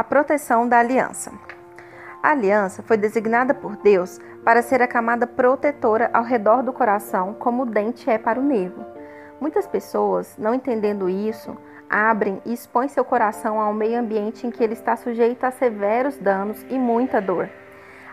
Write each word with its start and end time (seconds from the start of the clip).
A 0.00 0.02
proteção 0.02 0.66
da 0.66 0.78
aliança. 0.78 1.30
A 2.22 2.30
aliança 2.30 2.82
foi 2.82 2.96
designada 2.96 3.52
por 3.52 3.76
Deus 3.76 4.18
para 4.42 4.62
ser 4.62 4.80
a 4.80 4.88
camada 4.88 5.26
protetora 5.26 6.08
ao 6.14 6.22
redor 6.22 6.62
do 6.62 6.72
coração, 6.72 7.34
como 7.34 7.64
o 7.64 7.66
dente 7.66 8.08
é 8.08 8.16
para 8.16 8.40
o 8.40 8.42
nervo. 8.42 8.82
Muitas 9.38 9.66
pessoas, 9.66 10.38
não 10.38 10.54
entendendo 10.54 11.06
isso, 11.06 11.54
abrem 11.86 12.40
e 12.46 12.54
expõem 12.54 12.88
seu 12.88 13.04
coração 13.04 13.60
ao 13.60 13.74
meio 13.74 14.00
ambiente 14.00 14.46
em 14.46 14.50
que 14.50 14.64
ele 14.64 14.72
está 14.72 14.96
sujeito 14.96 15.44
a 15.44 15.50
severos 15.50 16.16
danos 16.16 16.64
e 16.70 16.78
muita 16.78 17.20
dor. 17.20 17.50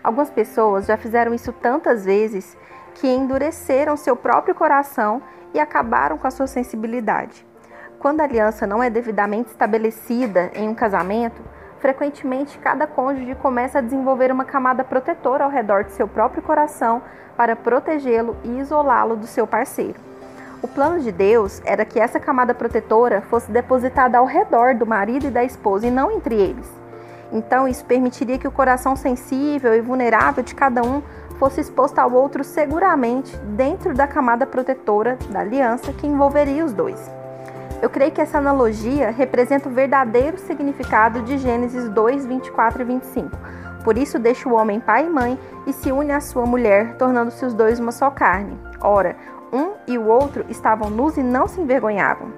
Algumas 0.04 0.28
pessoas 0.28 0.84
já 0.84 0.98
fizeram 0.98 1.32
isso 1.32 1.54
tantas 1.54 2.04
vezes 2.04 2.54
que 2.96 3.08
endureceram 3.08 3.96
seu 3.96 4.14
próprio 4.14 4.54
coração 4.54 5.22
e 5.54 5.58
acabaram 5.58 6.18
com 6.18 6.26
a 6.26 6.30
sua 6.30 6.46
sensibilidade. 6.46 7.46
Quando 7.98 8.20
a 8.20 8.24
aliança 8.24 8.66
não 8.66 8.82
é 8.82 8.90
devidamente 8.90 9.48
estabelecida 9.48 10.50
em 10.54 10.68
um 10.68 10.74
casamento, 10.74 11.42
frequentemente 11.80 12.58
cada 12.58 12.86
cônjuge 12.86 13.34
começa 13.36 13.78
a 13.78 13.82
desenvolver 13.82 14.30
uma 14.32 14.44
camada 14.44 14.84
protetora 14.84 15.44
ao 15.44 15.50
redor 15.50 15.84
de 15.84 15.92
seu 15.92 16.08
próprio 16.08 16.42
coração 16.42 17.02
para 17.36 17.54
protegê-lo 17.54 18.36
e 18.44 18.58
isolá-lo 18.58 19.16
do 19.16 19.26
seu 19.26 19.46
parceiro. 19.46 20.08
O 20.60 20.66
plano 20.66 20.98
de 20.98 21.12
Deus 21.12 21.62
era 21.64 21.84
que 21.84 22.00
essa 22.00 22.18
camada 22.18 22.52
protetora 22.52 23.20
fosse 23.22 23.50
depositada 23.50 24.18
ao 24.18 24.26
redor 24.26 24.74
do 24.74 24.84
marido 24.84 25.26
e 25.26 25.30
da 25.30 25.44
esposa 25.44 25.86
e 25.86 25.90
não 25.90 26.10
entre 26.10 26.34
eles. 26.34 26.68
Então, 27.32 27.68
isso 27.68 27.84
permitiria 27.84 28.38
que 28.38 28.48
o 28.48 28.52
coração 28.52 28.96
sensível 28.96 29.74
e 29.74 29.80
vulnerável 29.80 30.42
de 30.42 30.54
cada 30.54 30.82
um 30.82 31.02
fosse 31.38 31.60
exposto 31.60 31.98
ao 31.98 32.12
outro 32.12 32.42
seguramente 32.42 33.36
dentro 33.36 33.94
da 33.94 34.06
camada 34.06 34.46
protetora 34.46 35.16
da 35.30 35.40
aliança 35.40 35.92
que 35.92 36.06
envolveria 36.06 36.64
os 36.64 36.72
dois. 36.72 37.17
Eu 37.80 37.88
creio 37.88 38.10
que 38.10 38.20
essa 38.20 38.38
analogia 38.38 39.10
representa 39.10 39.68
o 39.68 39.72
verdadeiro 39.72 40.36
significado 40.36 41.22
de 41.22 41.38
Gênesis 41.38 41.88
2, 41.88 42.26
24 42.26 42.82
e 42.82 42.84
25. 42.84 43.30
Por 43.84 43.96
isso, 43.96 44.18
deixa 44.18 44.48
o 44.48 44.54
homem 44.54 44.80
pai 44.80 45.06
e 45.06 45.08
mãe 45.08 45.38
e 45.64 45.72
se 45.72 45.92
une 45.92 46.10
à 46.10 46.20
sua 46.20 46.44
mulher, 46.44 46.96
tornando-se 46.96 47.44
os 47.46 47.54
dois 47.54 47.78
uma 47.78 47.92
só 47.92 48.10
carne. 48.10 48.58
Ora, 48.80 49.16
um 49.52 49.74
e 49.86 49.96
o 49.96 50.06
outro 50.06 50.44
estavam 50.48 50.90
nus 50.90 51.16
e 51.16 51.22
não 51.22 51.46
se 51.46 51.60
envergonhavam. 51.60 52.32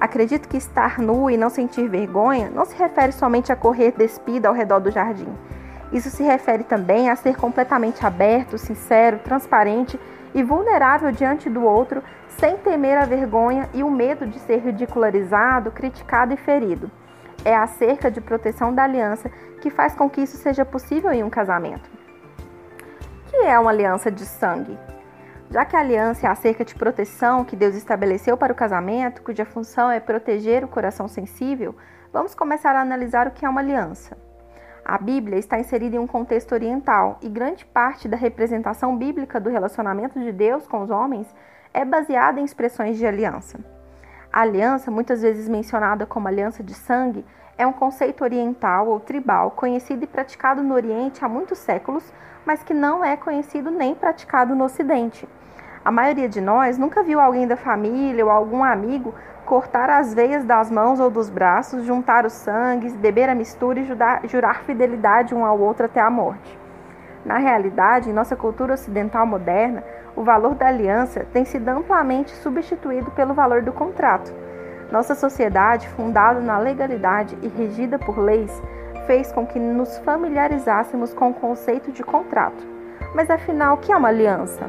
Acredito 0.00 0.48
que 0.48 0.56
estar 0.56 0.98
nu 0.98 1.30
e 1.30 1.36
não 1.36 1.50
sentir 1.50 1.88
vergonha 1.88 2.50
não 2.50 2.64
se 2.64 2.74
refere 2.74 3.12
somente 3.12 3.52
a 3.52 3.56
correr 3.56 3.92
despida 3.92 4.48
ao 4.48 4.54
redor 4.54 4.80
do 4.80 4.90
jardim. 4.90 5.28
Isso 5.92 6.08
se 6.08 6.22
refere 6.22 6.64
também 6.64 7.10
a 7.10 7.16
ser 7.16 7.36
completamente 7.36 8.04
aberto, 8.04 8.56
sincero, 8.56 9.18
transparente 9.18 10.00
e 10.36 10.42
vulnerável 10.42 11.10
diante 11.10 11.48
do 11.48 11.64
outro, 11.64 12.04
sem 12.28 12.58
temer 12.58 12.98
a 12.98 13.06
vergonha 13.06 13.70
e 13.72 13.82
o 13.82 13.90
medo 13.90 14.26
de 14.26 14.38
ser 14.40 14.58
ridicularizado, 14.58 15.70
criticado 15.70 16.34
e 16.34 16.36
ferido. 16.36 16.90
É 17.42 17.56
a 17.56 17.66
cerca 17.66 18.10
de 18.10 18.20
proteção 18.20 18.74
da 18.74 18.84
aliança 18.84 19.30
que 19.62 19.70
faz 19.70 19.94
com 19.94 20.10
que 20.10 20.20
isso 20.20 20.36
seja 20.36 20.62
possível 20.62 21.10
em 21.10 21.24
um 21.24 21.30
casamento. 21.30 21.88
O 21.88 23.30
que 23.30 23.36
é 23.38 23.58
uma 23.58 23.70
aliança 23.70 24.10
de 24.10 24.26
sangue? 24.26 24.78
Já 25.50 25.64
que 25.64 25.74
a 25.74 25.80
aliança 25.80 26.26
é 26.26 26.30
a 26.30 26.34
cerca 26.34 26.66
de 26.66 26.74
proteção 26.74 27.42
que 27.42 27.56
Deus 27.56 27.74
estabeleceu 27.74 28.36
para 28.36 28.52
o 28.52 28.56
casamento, 28.56 29.22
cuja 29.22 29.46
função 29.46 29.90
é 29.90 30.00
proteger 30.00 30.62
o 30.62 30.68
coração 30.68 31.08
sensível, 31.08 31.74
vamos 32.12 32.34
começar 32.34 32.76
a 32.76 32.82
analisar 32.82 33.26
o 33.26 33.30
que 33.30 33.46
é 33.46 33.48
uma 33.48 33.62
aliança. 33.62 34.25
A 34.88 34.98
Bíblia 34.98 35.36
está 35.36 35.58
inserida 35.58 35.96
em 35.96 35.98
um 35.98 36.06
contexto 36.06 36.52
oriental 36.52 37.18
e 37.20 37.28
grande 37.28 37.66
parte 37.66 38.06
da 38.06 38.16
representação 38.16 38.96
bíblica 38.96 39.40
do 39.40 39.50
relacionamento 39.50 40.16
de 40.20 40.30
Deus 40.30 40.64
com 40.68 40.80
os 40.80 40.90
homens 40.90 41.26
é 41.74 41.84
baseada 41.84 42.38
em 42.38 42.44
expressões 42.44 42.96
de 42.96 43.04
aliança. 43.04 43.58
A 44.32 44.42
aliança, 44.42 44.88
muitas 44.88 45.22
vezes 45.22 45.48
mencionada 45.48 46.06
como 46.06 46.28
aliança 46.28 46.62
de 46.62 46.72
sangue, 46.72 47.24
é 47.58 47.66
um 47.66 47.72
conceito 47.72 48.22
oriental 48.22 48.86
ou 48.86 49.00
tribal 49.00 49.50
conhecido 49.50 50.04
e 50.04 50.06
praticado 50.06 50.62
no 50.62 50.74
Oriente 50.74 51.24
há 51.24 51.28
muitos 51.28 51.58
séculos, 51.58 52.04
mas 52.44 52.62
que 52.62 52.72
não 52.72 53.04
é 53.04 53.16
conhecido 53.16 53.72
nem 53.72 53.92
praticado 53.92 54.54
no 54.54 54.62
Ocidente. 54.62 55.28
A 55.86 55.92
maioria 55.92 56.28
de 56.28 56.40
nós 56.40 56.76
nunca 56.76 57.00
viu 57.00 57.20
alguém 57.20 57.46
da 57.46 57.56
família 57.56 58.24
ou 58.24 58.28
algum 58.28 58.64
amigo 58.64 59.14
cortar 59.44 59.88
as 59.88 60.12
veias 60.12 60.44
das 60.44 60.68
mãos 60.68 60.98
ou 60.98 61.08
dos 61.08 61.30
braços, 61.30 61.84
juntar 61.84 62.26
os 62.26 62.32
sangues, 62.32 62.96
beber 62.96 63.28
a 63.28 63.36
mistura 63.36 63.78
e 63.78 63.84
jurar, 63.84 64.20
jurar 64.26 64.64
fidelidade 64.64 65.32
um 65.32 65.46
ao 65.46 65.60
outro 65.60 65.86
até 65.86 66.00
a 66.00 66.10
morte. 66.10 66.58
Na 67.24 67.38
realidade, 67.38 68.10
em 68.10 68.12
nossa 68.12 68.34
cultura 68.34 68.74
ocidental 68.74 69.24
moderna, 69.24 69.84
o 70.16 70.24
valor 70.24 70.56
da 70.56 70.66
aliança 70.66 71.24
tem 71.32 71.44
sido 71.44 71.68
amplamente 71.68 72.32
substituído 72.32 73.12
pelo 73.12 73.32
valor 73.32 73.62
do 73.62 73.72
contrato. 73.72 74.34
Nossa 74.90 75.14
sociedade, 75.14 75.88
fundada 75.90 76.40
na 76.40 76.58
legalidade 76.58 77.38
e 77.42 77.46
regida 77.46 77.96
por 77.96 78.18
leis, 78.18 78.60
fez 79.06 79.30
com 79.30 79.46
que 79.46 79.60
nos 79.60 79.98
familiarizássemos 79.98 81.14
com 81.14 81.30
o 81.30 81.34
conceito 81.34 81.92
de 81.92 82.02
contrato. 82.02 82.66
Mas 83.14 83.30
afinal, 83.30 83.76
o 83.76 83.78
que 83.78 83.92
é 83.92 83.96
uma 83.96 84.08
aliança? 84.08 84.68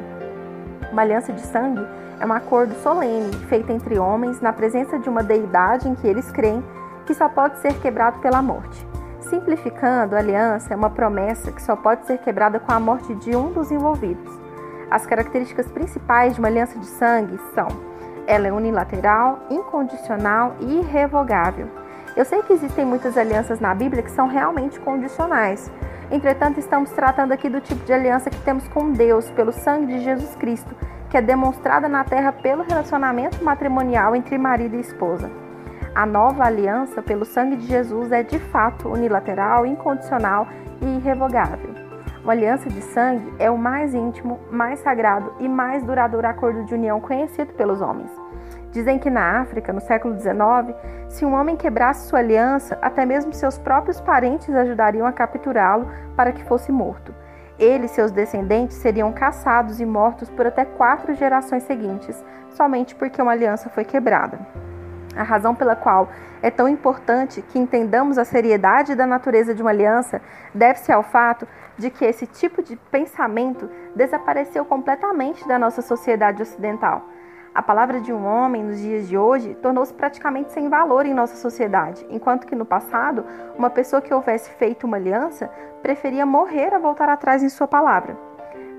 Uma 0.91 1.01
aliança 1.01 1.31
de 1.33 1.41
sangue 1.41 1.85
é 2.19 2.25
um 2.25 2.33
acordo 2.33 2.73
solene 2.81 3.33
feito 3.47 3.71
entre 3.71 3.99
homens 3.99 4.41
na 4.41 4.51
presença 4.51 4.97
de 4.97 5.09
uma 5.09 5.23
deidade 5.23 5.87
em 5.87 5.95
que 5.95 6.07
eles 6.07 6.31
creem 6.31 6.63
que 7.05 7.13
só 7.13 7.29
pode 7.29 7.59
ser 7.59 7.73
quebrado 7.79 8.19
pela 8.19 8.41
morte. 8.41 8.85
Simplificando, 9.21 10.15
a 10.15 10.19
aliança 10.19 10.73
é 10.73 10.77
uma 10.77 10.89
promessa 10.89 11.51
que 11.51 11.61
só 11.61 11.75
pode 11.75 12.05
ser 12.05 12.17
quebrada 12.19 12.59
com 12.59 12.71
a 12.71 12.79
morte 12.79 13.13
de 13.15 13.35
um 13.35 13.51
dos 13.51 13.71
envolvidos. 13.71 14.33
As 14.89 15.05
características 15.05 15.67
principais 15.67 16.33
de 16.33 16.39
uma 16.39 16.47
aliança 16.47 16.79
de 16.79 16.85
sangue 16.85 17.37
são: 17.53 17.67
ela 18.25 18.47
é 18.47 18.51
unilateral, 18.51 19.39
incondicional 19.49 20.55
e 20.59 20.79
irrevogável. 20.79 21.67
Eu 22.15 22.25
sei 22.25 22.41
que 22.41 22.53
existem 22.53 22.85
muitas 22.85 23.17
alianças 23.17 23.59
na 23.59 23.75
Bíblia 23.75 24.01
que 24.01 24.11
são 24.11 24.27
realmente 24.27 24.79
condicionais, 24.79 25.71
Entretanto, 26.09 26.57
estamos 26.57 26.89
tratando 26.91 27.33
aqui 27.33 27.49
do 27.49 27.59
tipo 27.59 27.83
de 27.83 27.91
aliança 27.91 28.29
que 28.29 28.41
temos 28.41 28.65
com 28.69 28.91
Deus 28.91 29.29
pelo 29.31 29.51
sangue 29.51 29.87
de 29.93 29.99
Jesus 29.99 30.35
Cristo, 30.35 30.73
que 31.09 31.17
é 31.17 31.21
demonstrada 31.21 31.89
na 31.89 32.03
terra 32.03 32.31
pelo 32.31 32.63
relacionamento 32.63 33.43
matrimonial 33.43 34.15
entre 34.15 34.37
marido 34.37 34.77
e 34.77 34.79
esposa. 34.79 35.29
A 35.93 36.05
nova 36.05 36.45
aliança 36.45 37.01
pelo 37.01 37.25
sangue 37.25 37.57
de 37.57 37.67
Jesus 37.67 38.11
é 38.11 38.23
de 38.23 38.39
fato 38.39 38.87
unilateral, 38.87 39.65
incondicional 39.65 40.47
e 40.81 40.85
irrevogável. 40.85 41.71
Uma 42.23 42.33
aliança 42.33 42.69
de 42.69 42.81
sangue 42.81 43.33
é 43.39 43.49
o 43.49 43.57
mais 43.57 43.93
íntimo, 43.93 44.39
mais 44.49 44.79
sagrado 44.79 45.33
e 45.39 45.49
mais 45.49 45.83
duradouro 45.83 46.27
acordo 46.27 46.63
de 46.65 46.73
união 46.73 47.01
conhecido 47.01 47.53
pelos 47.53 47.81
homens. 47.81 48.26
Dizem 48.71 48.99
que 48.99 49.09
na 49.09 49.41
África, 49.41 49.71
no 49.71 49.79
século 49.79 50.19
XIX, 50.19 50.75
se 51.07 51.25
um 51.25 51.33
homem 51.33 51.55
quebrasse 51.55 52.07
sua 52.07 52.19
aliança, 52.19 52.77
até 52.81 53.05
mesmo 53.05 53.33
seus 53.33 53.57
próprios 53.57 53.99
parentes 54.01 54.53
ajudariam 54.53 55.07
a 55.07 55.11
capturá-lo 55.11 55.87
para 56.15 56.31
que 56.31 56.43
fosse 56.43 56.71
morto. 56.71 57.13
Ele 57.57 57.85
e 57.85 57.89
seus 57.89 58.11
descendentes 58.11 58.77
seriam 58.77 59.11
caçados 59.11 59.79
e 59.79 59.85
mortos 59.85 60.29
por 60.29 60.45
até 60.45 60.63
quatro 60.63 61.15
gerações 61.15 61.63
seguintes, 61.63 62.23
somente 62.51 62.93
porque 62.93 63.21
uma 63.21 63.31
aliança 63.31 63.69
foi 63.69 63.83
quebrada. 63.83 64.39
A 65.15 65.23
razão 65.23 65.55
pela 65.55 65.75
qual 65.75 66.09
é 66.43 66.51
tão 66.51 66.67
importante 66.67 67.41
que 67.41 67.57
entendamos 67.57 68.19
a 68.19 68.25
seriedade 68.25 68.93
da 68.93 69.07
natureza 69.07 69.55
de 69.55 69.63
uma 69.63 69.71
aliança 69.71 70.21
deve-se 70.53 70.91
ao 70.91 71.01
fato 71.01 71.47
de 71.75 71.89
que 71.89 72.05
esse 72.05 72.27
tipo 72.27 72.61
de 72.61 72.75
pensamento 72.75 73.67
desapareceu 73.95 74.63
completamente 74.63 75.47
da 75.47 75.57
nossa 75.57 75.81
sociedade 75.81 76.43
ocidental. 76.43 77.03
A 77.57 77.63
palavra 77.63 77.99
de 77.99 78.13
um 78.13 78.23
homem 78.23 78.63
nos 78.63 78.79
dias 78.79 79.09
de 79.09 79.17
hoje 79.17 79.55
tornou-se 79.55 79.91
praticamente 79.91 80.51
sem 80.51 80.69
valor 80.69 81.07
em 81.07 81.13
nossa 81.15 81.35
sociedade, 81.37 82.05
enquanto 82.07 82.45
que 82.45 82.55
no 82.55 82.63
passado, 82.63 83.25
uma 83.57 83.67
pessoa 83.67 83.99
que 83.99 84.13
houvesse 84.13 84.51
feito 84.51 84.85
uma 84.85 84.97
aliança 84.97 85.49
preferia 85.81 86.23
morrer 86.23 86.75
a 86.75 86.77
voltar 86.77 87.09
atrás 87.09 87.41
em 87.41 87.49
sua 87.49 87.67
palavra. 87.67 88.15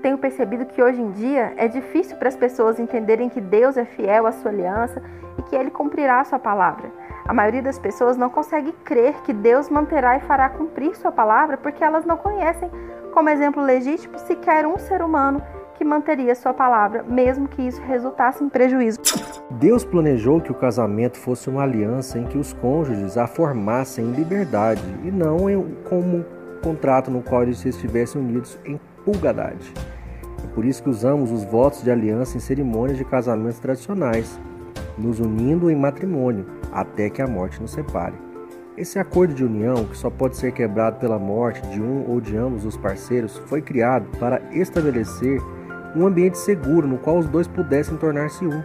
Tenho 0.01 0.17
percebido 0.17 0.65
que 0.65 0.81
hoje 0.81 1.01
em 1.01 1.11
dia 1.11 1.53
é 1.57 1.67
difícil 1.67 2.15
para 2.15 2.29
as 2.29 2.37
pessoas 2.37 2.79
entenderem 2.79 3.27
que 3.27 3.41
Deus 3.41 3.75
é 3.75 3.83
fiel 3.83 4.25
à 4.25 4.31
sua 4.31 4.49
aliança 4.49 5.03
e 5.37 5.41
que 5.41 5.57
ele 5.57 5.71
cumprirá 5.71 6.21
a 6.21 6.23
sua 6.23 6.39
palavra. 6.39 6.89
A 7.27 7.33
maioria 7.33 7.61
das 7.61 7.77
pessoas 7.77 8.15
não 8.15 8.29
consegue 8.29 8.71
crer 8.85 9.13
que 9.23 9.33
Deus 9.33 9.69
manterá 9.69 10.15
e 10.15 10.21
fará 10.21 10.47
cumprir 10.47 10.95
sua 10.95 11.11
palavra 11.11 11.57
porque 11.57 11.83
elas 11.83 12.05
não 12.05 12.15
conhecem, 12.15 12.71
como 13.13 13.29
exemplo 13.29 13.61
legítimo, 13.61 14.17
sequer 14.19 14.65
um 14.65 14.77
ser 14.77 15.01
humano 15.01 15.43
que 15.79 15.85
manteria 15.85 16.35
sua 16.35 16.53
palavra, 16.53 17.03
mesmo 17.03 17.47
que 17.47 17.61
isso 17.61 17.81
resultasse 17.83 18.43
em 18.43 18.49
prejuízo. 18.49 18.99
Deus 19.51 19.85
planejou 19.85 20.41
que 20.41 20.51
o 20.51 20.55
casamento 20.55 21.17
fosse 21.17 21.49
uma 21.49 21.63
aliança 21.63 22.19
em 22.19 22.25
que 22.25 22.37
os 22.37 22.51
cônjuges 22.51 23.17
a 23.17 23.25
formassem 23.25 24.03
em 24.03 24.11
liberdade 24.11 24.83
e 25.05 25.09
não 25.09 25.37
como 25.87 26.17
um 26.17 26.25
contrato 26.61 27.09
no 27.09 27.21
qual 27.21 27.43
eles 27.43 27.65
estivessem 27.65 28.21
unidos 28.21 28.59
em 28.65 28.77
pulgadade. 29.05 29.73
É 30.43 30.47
por 30.53 30.65
isso 30.65 30.83
que 30.83 30.89
usamos 30.89 31.31
os 31.31 31.45
votos 31.45 31.81
de 31.81 31.89
aliança 31.89 32.35
em 32.35 32.41
cerimônias 32.41 32.97
de 32.97 33.05
casamentos 33.05 33.59
tradicionais, 33.59 34.37
nos 34.97 35.21
unindo 35.21 35.71
em 35.71 35.77
matrimônio 35.77 36.45
até 36.73 37.09
que 37.09 37.21
a 37.21 37.27
morte 37.27 37.61
nos 37.61 37.71
separe. 37.71 38.15
Esse 38.75 38.99
acordo 38.99 39.33
de 39.33 39.45
união, 39.45 39.85
que 39.85 39.97
só 39.97 40.09
pode 40.09 40.35
ser 40.35 40.51
quebrado 40.51 40.99
pela 40.99 41.17
morte 41.17 41.61
de 41.69 41.81
um 41.81 42.09
ou 42.09 42.19
de 42.19 42.35
ambos 42.35 42.65
os 42.65 42.75
parceiros, 42.75 43.37
foi 43.45 43.61
criado 43.61 44.09
para 44.19 44.41
estabelecer 44.51 45.41
um 45.95 46.05
ambiente 46.05 46.37
seguro 46.37 46.87
no 46.87 46.97
qual 46.97 47.17
os 47.17 47.27
dois 47.27 47.47
pudessem 47.47 47.97
tornar-se 47.97 48.45
um. 48.45 48.61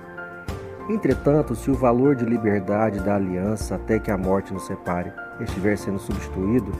Entretanto, 0.88 1.54
se 1.54 1.70
o 1.70 1.74
valor 1.74 2.14
de 2.14 2.24
liberdade 2.24 3.00
da 3.00 3.14
aliança 3.14 3.76
até 3.76 3.98
que 3.98 4.10
a 4.10 4.18
morte 4.18 4.52
nos 4.52 4.66
separe 4.66 5.12
estiver 5.40 5.76
sendo 5.76 5.98
substituído 5.98 6.70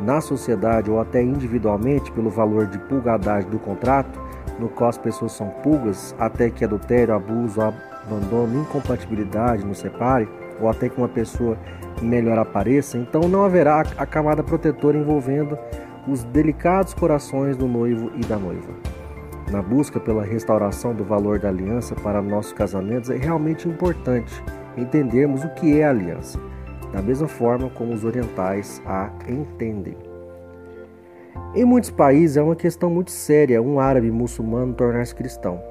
na 0.00 0.20
sociedade 0.20 0.90
ou 0.90 1.00
até 1.00 1.22
individualmente 1.22 2.12
pelo 2.12 2.30
valor 2.30 2.66
de 2.66 2.78
pulgadade 2.78 3.48
do 3.48 3.58
contrato, 3.58 4.20
no 4.58 4.68
qual 4.68 4.90
as 4.90 4.98
pessoas 4.98 5.32
são 5.32 5.48
pulgas 5.62 6.14
até 6.18 6.50
que 6.50 6.64
adultério, 6.64 7.14
abuso, 7.14 7.60
abandono, 7.60 8.60
incompatibilidade 8.60 9.66
nos 9.66 9.78
separe, 9.78 10.28
ou 10.60 10.68
até 10.68 10.88
que 10.88 10.98
uma 10.98 11.08
pessoa 11.08 11.56
melhor 12.00 12.38
apareça, 12.38 12.96
então 12.96 13.22
não 13.22 13.44
haverá 13.44 13.80
a 13.96 14.06
camada 14.06 14.42
protetora 14.42 14.96
envolvendo 14.96 15.58
os 16.06 16.24
delicados 16.24 16.94
corações 16.94 17.56
do 17.56 17.66
noivo 17.66 18.10
e 18.16 18.20
da 18.20 18.36
noiva. 18.36 18.97
Na 19.50 19.62
busca 19.62 19.98
pela 19.98 20.22
restauração 20.22 20.94
do 20.94 21.02
valor 21.02 21.38
da 21.38 21.48
aliança 21.48 21.94
para 21.94 22.20
nossos 22.20 22.52
casamentos, 22.52 23.08
é 23.08 23.16
realmente 23.16 23.66
importante 23.66 24.44
entendermos 24.76 25.42
o 25.42 25.48
que 25.54 25.80
é 25.80 25.86
aliança, 25.86 26.38
da 26.92 27.00
mesma 27.00 27.26
forma 27.26 27.70
como 27.70 27.94
os 27.94 28.04
orientais 28.04 28.82
a 28.84 29.10
entendem. 29.26 29.96
Em 31.54 31.64
muitos 31.64 31.90
países 31.90 32.36
é 32.36 32.42
uma 32.42 32.54
questão 32.54 32.90
muito 32.90 33.10
séria 33.10 33.62
um 33.62 33.80
árabe 33.80 34.10
muçulmano 34.10 34.74
tornar-se 34.74 35.14
cristão. 35.14 35.62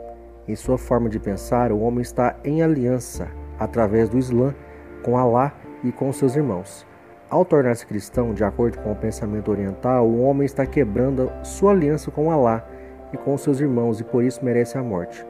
Em 0.47 0.55
sua 0.55 0.77
forma 0.77 1.07
de 1.07 1.19
pensar, 1.19 1.71
o 1.71 1.79
homem 1.81 2.01
está 2.01 2.35
em 2.43 2.63
aliança 2.63 3.27
através 3.59 4.09
do 4.09 4.17
Islã 4.17 4.55
com 5.03 5.17
Alá 5.19 5.53
e 5.83 5.91
com 5.91 6.11
seus 6.11 6.35
irmãos. 6.35 6.83
Ao 7.29 7.45
tornar-se 7.45 7.85
cristão, 7.85 8.33
de 8.33 8.43
acordo 8.43 8.79
com 8.79 8.91
o 8.91 8.95
pensamento 8.95 9.51
oriental, 9.51 10.07
o 10.07 10.21
homem 10.23 10.45
está 10.45 10.65
quebrando 10.65 11.31
sua 11.43 11.73
aliança 11.73 12.09
com 12.09 12.31
Alá 12.31 12.65
e 13.13 13.17
com 13.17 13.37
seus 13.37 13.59
irmãos 13.59 13.99
e 13.99 14.03
por 14.03 14.23
isso 14.23 14.43
merece 14.43 14.77
a 14.77 14.83
morte. 14.83 15.25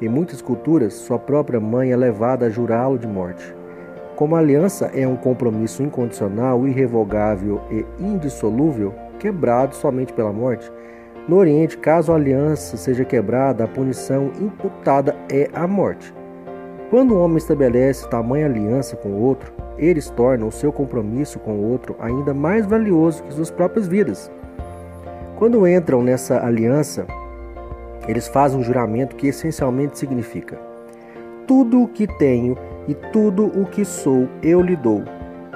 Em 0.00 0.08
muitas 0.08 0.42
culturas, 0.42 0.94
sua 0.94 1.18
própria 1.18 1.60
mãe 1.60 1.92
é 1.92 1.96
levada 1.96 2.46
a 2.46 2.50
jurá-lo 2.50 2.98
de 2.98 3.06
morte. 3.06 3.54
Como 4.16 4.36
a 4.36 4.38
aliança 4.38 4.90
é 4.94 5.06
um 5.06 5.16
compromisso 5.16 5.82
incondicional, 5.82 6.66
irrevogável 6.66 7.60
e 7.70 7.84
indissolúvel, 8.02 8.94
quebrado 9.18 9.74
somente 9.74 10.12
pela 10.12 10.32
morte, 10.32 10.70
no 11.28 11.36
Oriente, 11.36 11.78
caso 11.78 12.10
a 12.10 12.16
aliança 12.16 12.76
seja 12.76 13.04
quebrada, 13.04 13.62
a 13.62 13.68
punição 13.68 14.32
imputada 14.40 15.14
é 15.30 15.48
a 15.54 15.68
morte. 15.68 16.12
Quando 16.90 17.14
um 17.14 17.22
homem 17.22 17.36
estabelece 17.36 18.08
tamanha 18.08 18.46
aliança 18.46 18.96
com 18.96 19.10
o 19.10 19.22
outro, 19.22 19.52
eles 19.78 20.10
tornam 20.10 20.48
o 20.48 20.52
seu 20.52 20.72
compromisso 20.72 21.38
com 21.38 21.52
o 21.52 21.70
outro 21.70 21.94
ainda 22.00 22.34
mais 22.34 22.66
valioso 22.66 23.22
que 23.22 23.32
suas 23.32 23.52
próprias 23.52 23.86
vidas. 23.86 24.32
Quando 25.42 25.66
entram 25.66 26.04
nessa 26.04 26.38
aliança, 26.46 27.04
eles 28.06 28.28
fazem 28.28 28.60
um 28.60 28.62
juramento 28.62 29.16
que 29.16 29.26
essencialmente 29.26 29.98
significa: 29.98 30.56
Tudo 31.48 31.82
o 31.82 31.88
que 31.88 32.06
tenho 32.06 32.56
e 32.86 32.94
tudo 32.94 33.46
o 33.46 33.66
que 33.66 33.84
sou 33.84 34.28
eu 34.40 34.62
lhe 34.62 34.76
dou. 34.76 35.02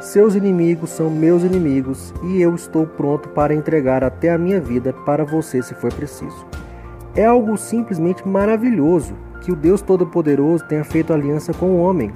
Seus 0.01 0.35
inimigos 0.35 0.91
são 0.91 1.09
meus 1.09 1.45
inimigos 1.45 2.13
e 2.25 2.43
eu 2.43 2.53
estou 2.57 2.85
pronto 2.85 3.29
para 3.29 3.55
entregar 3.55 4.03
até 4.03 4.33
a 4.33 4.37
minha 4.37 4.61
vida 4.61 4.93
para 4.93 5.25
você 5.25 5.63
se 5.63 5.73
for 5.77 5.95
preciso. 5.95 6.45
É 7.15 7.25
algo 7.25 7.57
simplesmente 7.57 8.27
maravilhoso 8.27 9.15
que 9.43 9.53
o 9.53 9.57
Deus 9.57 9.83
Todo-Poderoso 9.83 10.67
tenha 10.67 10.83
feito 10.83 11.13
aliança 11.13 11.55
com 11.55 11.67
o 11.67 11.81
homem, 11.81 12.11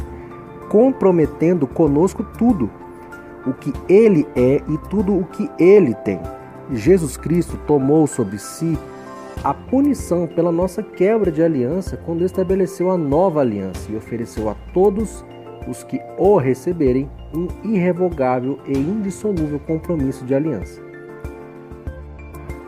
comprometendo 0.68 1.68
conosco 1.68 2.24
tudo 2.36 2.68
o 3.46 3.52
que 3.52 3.72
ele 3.88 4.26
é 4.34 4.56
e 4.56 4.76
tudo 4.90 5.16
o 5.16 5.24
que 5.24 5.48
ele 5.56 5.94
tem. 5.94 6.18
Jesus 6.72 7.16
Cristo 7.16 7.58
tomou 7.66 8.06
sobre 8.06 8.38
si 8.38 8.78
a 9.42 9.54
punição 9.54 10.26
pela 10.26 10.52
nossa 10.52 10.82
quebra 10.82 11.32
de 11.32 11.42
aliança 11.42 11.96
quando 11.96 12.24
estabeleceu 12.24 12.90
a 12.90 12.98
nova 12.98 13.40
aliança 13.40 13.90
e 13.90 13.96
ofereceu 13.96 14.48
a 14.48 14.54
todos 14.74 15.24
os 15.66 15.82
que 15.82 16.00
o 16.18 16.36
receberem 16.36 17.10
um 17.34 17.48
irrevogável 17.64 18.58
e 18.66 18.76
indissolúvel 18.76 19.58
compromisso 19.60 20.24
de 20.24 20.34
aliança. 20.34 20.90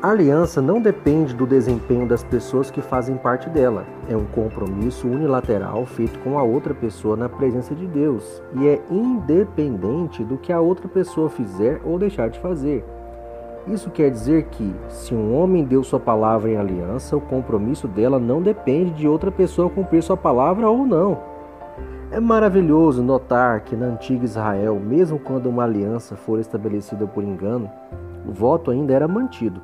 A 0.03 0.11
aliança 0.11 0.61
não 0.61 0.81
depende 0.81 1.33
do 1.33 1.47
desempenho 1.47 2.09
das 2.09 2.25
pessoas 2.25 2.73
que 2.73 2.83
fazem 2.83 3.17
parte 3.17 3.49
dela. 3.49 3.87
É 4.09 4.17
um 4.17 4.25
compromisso 4.25 5.07
unilateral 5.07 5.87
feito 5.87 6.19
com 6.21 6.37
a 6.37 6.43
outra 6.43 6.75
pessoa 6.75 7.17
na 7.17 7.29
presença 7.29 7.73
de 7.73 7.87
Deus 7.87 8.43
e 8.57 8.67
é 8.67 8.81
independente 8.91 10.25
do 10.25 10.37
que 10.37 10.53
a 10.53 10.61
outra 10.61 10.89
pessoa 10.89 11.31
fizer 11.31 11.81
ou 11.85 12.01
deixar 12.01 12.29
de 12.29 12.41
fazer. 12.41 12.85
Isso 13.67 13.91
quer 13.91 14.11
dizer 14.11 14.45
que, 14.47 14.75
se 14.89 15.15
um 15.15 15.37
homem 15.37 15.65
deu 15.65 15.85
sua 15.85 16.01
palavra 16.01 16.51
em 16.51 16.57
aliança, 16.57 17.17
o 17.17 17.21
compromisso 17.21 17.87
dela 17.87 18.19
não 18.19 18.43
depende 18.43 18.91
de 18.91 19.07
outra 19.07 19.31
pessoa 19.31 19.71
cumprir 19.71 20.03
sua 20.03 20.17
palavra 20.17 20.69
ou 20.69 20.85
não. 20.85 21.19
É 22.11 22.19
maravilhoso 22.19 23.03
notar 23.03 23.61
que 23.61 23.77
na 23.77 23.87
antiga 23.87 24.25
Israel, 24.25 24.81
mesmo 24.81 25.19
quando 25.19 25.47
uma 25.47 25.63
aliança 25.63 26.17
for 26.17 26.41
estabelecida 26.41 27.07
por 27.07 27.23
engano, 27.23 27.71
o 28.29 28.33
voto 28.33 28.71
ainda 28.71 28.93
era 28.93 29.07
mantido. 29.07 29.63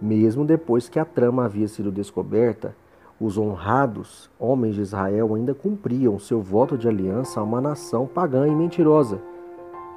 Mesmo 0.00 0.44
depois 0.44 0.88
que 0.88 0.98
a 0.98 1.04
trama 1.04 1.46
havia 1.46 1.66
sido 1.66 1.90
descoberta, 1.90 2.76
os 3.18 3.38
honrados 3.38 4.30
homens 4.38 4.74
de 4.74 4.82
Israel 4.82 5.34
ainda 5.34 5.54
cumpriam 5.54 6.18
seu 6.18 6.42
voto 6.42 6.76
de 6.76 6.86
aliança 6.86 7.40
a 7.40 7.42
uma 7.42 7.60
nação 7.60 8.06
pagã 8.06 8.46
e 8.46 8.54
mentirosa. 8.54 9.20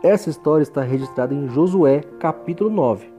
Essa 0.02 0.30
história 0.30 0.64
está 0.64 0.81
registrada 0.81 1.34
em 1.34 1.50
Josué, 1.50 2.02
capítulo 2.20 2.70
9. 2.70 3.15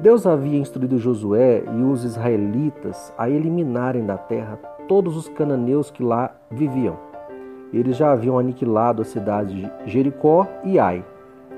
Deus 0.00 0.26
havia 0.26 0.58
instruído 0.58 0.98
Josué 0.98 1.62
e 1.76 1.82
os 1.82 2.04
israelitas 2.04 3.12
a 3.18 3.28
eliminarem 3.28 4.06
da 4.06 4.16
terra 4.16 4.56
todos 4.88 5.14
os 5.14 5.28
cananeus 5.28 5.90
que 5.90 6.02
lá 6.02 6.34
viviam. 6.50 6.96
Eles 7.70 7.98
já 7.98 8.10
haviam 8.10 8.38
aniquilado 8.38 9.02
a 9.02 9.04
cidade 9.04 9.54
de 9.54 9.90
Jericó 9.92 10.46
e 10.64 10.78
Ai. 10.78 11.04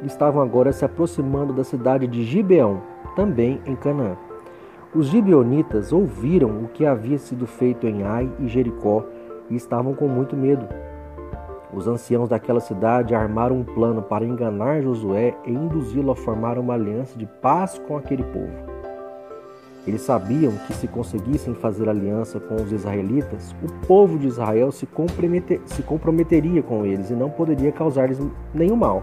Estavam 0.02 0.42
agora 0.42 0.72
se 0.72 0.84
aproximando 0.84 1.52
da 1.52 1.62
cidade 1.62 2.08
de 2.08 2.24
Gibeão, 2.24 2.82
também 3.14 3.60
em 3.64 3.76
Canaã. 3.76 4.16
Os 4.92 5.06
gibeonitas 5.06 5.92
ouviram 5.92 6.64
o 6.64 6.68
que 6.68 6.84
havia 6.84 7.18
sido 7.18 7.46
feito 7.46 7.86
em 7.86 8.02
Ai 8.02 8.28
e 8.40 8.48
Jericó 8.48 9.04
e 9.48 9.54
estavam 9.54 9.94
com 9.94 10.08
muito 10.08 10.36
medo. 10.36 10.66
Os 11.72 11.88
anciãos 11.88 12.28
daquela 12.28 12.60
cidade 12.60 13.14
armaram 13.14 13.56
um 13.56 13.64
plano 13.64 14.02
para 14.02 14.24
enganar 14.24 14.82
Josué 14.82 15.34
e 15.46 15.50
induzi-lo 15.50 16.12
a 16.12 16.16
formar 16.16 16.58
uma 16.58 16.74
aliança 16.74 17.18
de 17.18 17.24
paz 17.24 17.80
com 17.88 17.96
aquele 17.96 18.22
povo. 18.24 18.52
Eles 19.86 20.02
sabiam 20.02 20.52
que 20.66 20.74
se 20.74 20.86
conseguissem 20.86 21.54
fazer 21.54 21.88
aliança 21.88 22.38
com 22.38 22.54
os 22.54 22.70
israelitas, 22.70 23.54
o 23.62 23.86
povo 23.86 24.16
de 24.18 24.28
Israel 24.28 24.70
se, 24.70 24.86
se 25.64 25.82
comprometeria 25.82 26.62
com 26.62 26.86
eles 26.86 27.10
e 27.10 27.14
não 27.14 27.30
poderia 27.30 27.72
causar-lhes 27.72 28.20
nenhum 28.54 28.76
mal. 28.76 29.02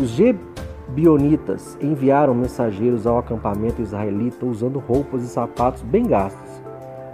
Os 0.00 0.10
Gebionitas 0.10 1.76
enviaram 1.82 2.34
mensageiros 2.34 3.06
ao 3.06 3.18
acampamento 3.18 3.82
israelita 3.82 4.46
usando 4.46 4.78
roupas 4.78 5.22
e 5.22 5.26
sapatos 5.28 5.82
bem 5.82 6.06
gastos, 6.06 6.62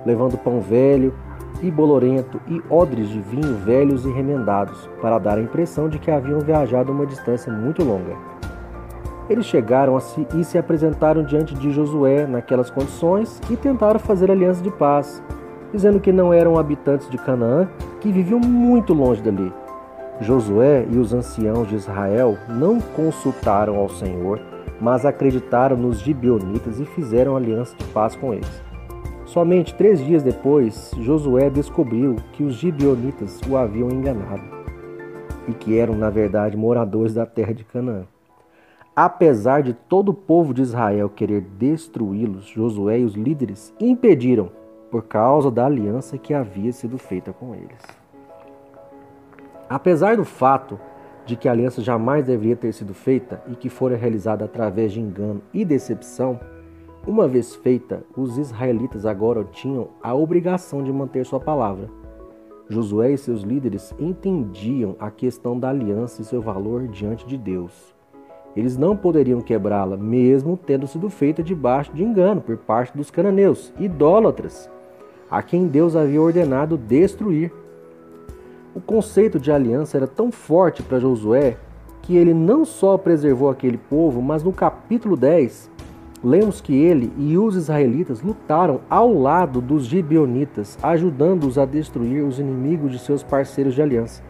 levando 0.07 0.39
pão 0.39 0.61
velho, 0.61 1.13
e 1.65 1.71
bolorento 1.71 2.39
e 2.47 2.63
odres 2.69 3.09
de 3.09 3.19
vinho 3.21 3.55
velhos 3.55 4.05
e 4.05 4.13
remendados, 4.13 4.87
para 5.01 5.19
dar 5.19 5.39
a 5.39 5.41
impressão 5.41 5.89
de 5.89 5.99
que 5.99 6.11
haviam 6.11 6.39
viajado 6.41 6.93
uma 6.93 7.07
distância 7.07 7.51
muito 7.51 7.83
longa. 7.83 8.15
Eles 9.31 9.47
chegaram 9.47 9.99
si 9.99 10.27
e 10.35 10.45
se 10.45 10.59
apresentaram 10.59 11.25
diante 11.25 11.55
de 11.55 11.71
Josué 11.73 12.27
naquelas 12.27 12.69
condições 12.69 13.41
e 13.51 13.57
tentaram 13.57 13.99
fazer 13.99 14.31
aliança 14.31 14.63
de 14.63 14.71
paz, 14.71 15.23
dizendo 15.73 15.99
que 15.99 16.13
não 16.13 16.35
eram 16.35 16.59
habitantes 16.59 17.09
de 17.09 17.17
Canaã, 17.17 17.67
que 17.99 18.13
viviam 18.13 18.39
muito 18.39 18.93
longe 18.93 19.23
dali. 19.23 19.51
Josué 20.21 20.87
e 20.91 20.99
os 20.99 21.15
anciãos 21.15 21.67
de 21.67 21.77
Israel 21.77 22.37
não 22.47 22.79
consultaram 22.79 23.77
ao 23.77 23.89
Senhor, 23.89 24.39
mas 24.79 25.07
acreditaram 25.07 25.79
nos 25.79 25.99
gibeonitas 25.99 26.79
e 26.79 26.85
fizeram 26.85 27.35
aliança 27.35 27.75
de 27.75 27.85
paz 27.87 28.15
com 28.15 28.35
eles. 28.35 28.74
Somente 29.27 29.75
três 29.75 30.05
dias 30.05 30.23
depois, 30.23 30.93
Josué 31.01 31.49
descobriu 31.49 32.17
que 32.33 32.43
os 32.43 32.55
gibeonitas 32.55 33.41
o 33.49 33.57
haviam 33.57 33.91
enganado 33.91 34.43
e 35.49 35.53
que 35.53 35.79
eram, 35.79 35.95
na 35.95 36.11
verdade, 36.11 36.57
moradores 36.57 37.15
da 37.15 37.27
terra 37.27 37.53
de 37.53 37.65
Canaã. 37.65 38.05
Apesar 38.95 39.63
de 39.63 39.73
todo 39.73 40.11
o 40.11 40.15
povo 40.15 40.55
de 40.55 40.63
Israel 40.63 41.09
querer 41.09 41.41
destruí-los, 41.41 42.47
Josué 42.47 43.01
e 43.01 43.05
os 43.05 43.15
líderes 43.15 43.75
impediram, 43.81 44.51
por 44.91 45.03
causa 45.03 45.51
da 45.51 45.67
aliança 45.67 46.17
que 46.17 46.33
havia 46.33 46.71
sido 46.73 46.97
feita 46.97 47.33
com 47.33 47.53
eles. 47.55 47.83
Apesar 49.69 50.17
do 50.17 50.25
fato 50.25 50.79
de 51.27 51.35
que 51.35 51.49
a 51.49 51.53
aliança 51.53 51.83
jamais 51.83 52.25
deveria 52.25 52.55
ter 52.55 52.73
sido 52.73 52.95
feita 52.95 53.43
e 53.49 53.57
que 53.57 53.69
fora 53.69 53.97
realizada 53.97 54.45
através 54.45 54.93
de 54.93 55.01
engano 55.01 55.43
e 55.53 55.65
decepção, 55.65 56.39
uma 57.07 57.29
vez 57.29 57.55
feita, 57.55 58.03
os 58.17 58.39
israelitas 58.39 59.05
agora 59.05 59.45
tinham 59.45 59.89
a 60.03 60.15
obrigação 60.15 60.83
de 60.83 60.91
manter 60.91 61.27
sua 61.27 61.39
palavra. 61.39 61.91
Josué 62.67 63.13
e 63.13 63.19
seus 63.19 63.43
líderes 63.43 63.95
entendiam 63.99 64.97
a 64.99 65.11
questão 65.11 65.59
da 65.59 65.69
aliança 65.69 66.23
e 66.23 66.25
seu 66.25 66.41
valor 66.41 66.89
diante 66.89 67.27
de 67.27 67.37
Deus. 67.37 67.95
Eles 68.57 68.79
não 68.79 68.97
poderiam 68.97 69.43
quebrá-la, 69.43 69.99
mesmo 69.99 70.57
tendo 70.57 70.87
sido 70.87 71.11
feita 71.11 71.43
debaixo 71.43 71.93
de 71.93 72.03
engano 72.03 72.41
por 72.41 72.57
parte 72.57 72.97
dos 72.97 73.11
cananeus, 73.11 73.71
idólatras, 73.79 74.71
a 75.31 75.43
quem 75.43 75.67
Deus 75.67 75.95
havia 75.95 76.23
ordenado 76.23 76.79
destruir. 76.79 77.53
O 78.75 78.81
conceito 78.81 79.39
de 79.39 79.53
aliança 79.53 79.99
era 79.99 80.07
tão 80.07 80.33
forte 80.33 80.83
para 80.83 80.99
Josué 80.99 81.59
que 82.01 82.17
ele 82.17 82.33
não 82.33 82.65
só 82.65 82.97
preservou 82.97 83.51
aquele 83.51 83.77
povo, 83.79 84.23
mas 84.23 84.43
no 84.43 84.53
capítulo 84.53 85.17
10, 85.17 85.71
lemos 86.25 86.63
que 86.63 86.75
ele 86.75 87.13
e 87.19 87.37
os 87.37 87.55
israelitas 87.55 88.23
lutaram 88.23 88.81
ao 88.89 89.13
lado 89.13 89.61
dos 89.61 89.85
gibeonitas, 89.85 90.79
ajudando-os 90.83 91.59
a 91.59 91.67
destruir 91.67 92.25
os 92.25 92.39
inimigos 92.39 92.93
de 92.93 92.99
seus 92.99 93.23
parceiros 93.23 93.75
de 93.75 93.83
aliança. 93.83 94.23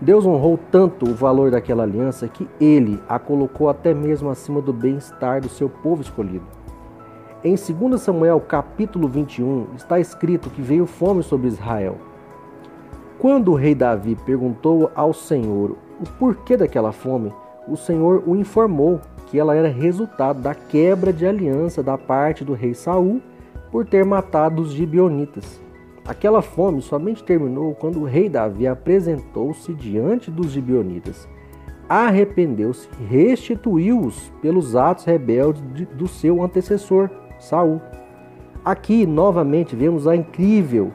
Deus 0.00 0.24
honrou 0.24 0.58
tanto 0.70 1.10
o 1.10 1.14
valor 1.14 1.50
daquela 1.50 1.82
aliança 1.82 2.26
que 2.26 2.48
ele 2.58 2.98
a 3.06 3.18
colocou 3.18 3.68
até 3.68 3.92
mesmo 3.92 4.30
acima 4.30 4.62
do 4.62 4.72
bem-estar 4.72 5.42
do 5.42 5.48
seu 5.48 5.68
povo 5.68 6.00
escolhido. 6.00 6.46
Em 7.44 7.54
2 7.54 8.00
Samuel 8.00 8.40
capítulo 8.40 9.06
21 9.08 9.66
está 9.76 10.00
escrito 10.00 10.50
que 10.50 10.62
veio 10.62 10.86
fome 10.86 11.22
sobre 11.22 11.48
Israel. 11.48 11.96
Quando 13.18 13.52
o 13.52 13.54
rei 13.54 13.74
Davi 13.74 14.16
perguntou 14.24 14.90
ao 14.94 15.12
Senhor 15.12 15.76
o 16.00 16.08
porquê 16.18 16.56
daquela 16.56 16.92
fome, 16.92 17.32
o 17.66 17.76
Senhor 17.76 18.22
o 18.26 18.34
informou 18.34 19.00
que 19.30 19.38
ela 19.38 19.54
era 19.54 19.68
resultado 19.68 20.40
da 20.40 20.54
quebra 20.54 21.12
de 21.12 21.26
aliança 21.26 21.82
da 21.82 21.98
parte 21.98 22.44
do 22.44 22.54
rei 22.54 22.74
Saul 22.74 23.20
por 23.70 23.86
ter 23.86 24.04
matado 24.04 24.62
os 24.62 24.72
gibeonitas. 24.72 25.60
Aquela 26.06 26.40
fome 26.40 26.80
somente 26.80 27.22
terminou 27.22 27.74
quando 27.74 28.00
o 28.00 28.04
rei 28.04 28.30
Davi 28.30 28.66
apresentou-se 28.66 29.74
diante 29.74 30.30
dos 30.30 30.50
gibeonitas, 30.52 31.28
arrependeu-se 31.86 32.88
e 32.98 33.04
restituiu-os 33.04 34.32
pelos 34.40 34.74
atos 34.74 35.04
rebeldes 35.04 35.62
do 35.94 36.08
seu 36.08 36.42
antecessor, 36.42 37.10
Saul. 37.38 37.80
Aqui 38.64 39.06
novamente 39.06 39.76
vemos 39.76 40.06
a 40.06 40.16
incrível 40.16 40.92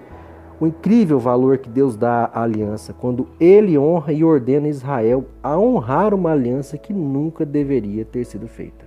o 0.60 0.68
incrível 0.68 1.20
valor 1.20 1.58
que 1.58 1.70
Deus 1.70 1.96
dá 1.96 2.30
à 2.34 2.44
aliança 2.44 2.94
quando 2.94 3.28
ele 3.40 3.78
honra 3.78 4.14
e 4.14 4.24
ordena 4.24 4.68
Israel 4.68 5.26
a 5.42 5.58
honrar 5.58 6.14
uma 6.14 6.32
aliança 6.32 6.78
que 6.78 6.94
nunca 6.94 7.46
deveria 7.46 8.06
ter 8.06 8.26
sido 8.26 8.48
feita. 8.48 8.83